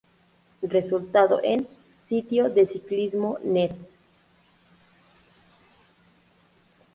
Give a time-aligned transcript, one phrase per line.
[0.75, 1.67] Resultado en
[2.09, 3.75] sitiodeciclismo, net